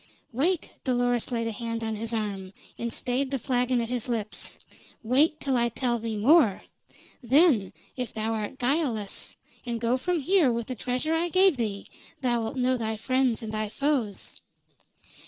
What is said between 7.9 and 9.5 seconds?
if thou art guiltless,